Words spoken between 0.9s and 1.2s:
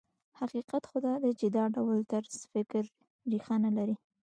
دا